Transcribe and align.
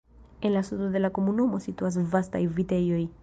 En 0.41 0.55
la 0.55 0.63
sudo 0.63 0.89
de 0.89 0.97
la 1.03 1.11
komunumo 1.17 1.61
situas 1.67 2.01
vastaj 2.17 2.45
vitejoj. 2.61 3.05